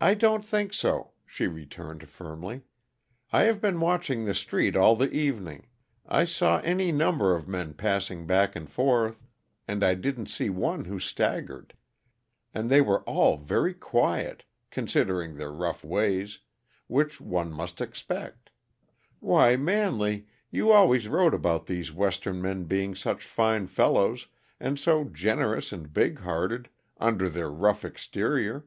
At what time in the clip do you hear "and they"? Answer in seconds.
12.52-12.80